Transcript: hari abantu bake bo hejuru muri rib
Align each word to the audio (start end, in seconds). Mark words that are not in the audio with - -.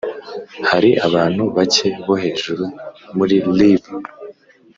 hari 0.69 0.89
abantu 1.07 1.43
bake 1.55 1.87
bo 2.05 2.15
hejuru 2.23 2.63
muri 3.17 3.35
rib 3.55 3.83